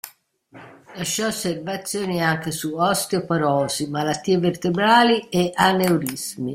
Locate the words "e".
5.29-5.51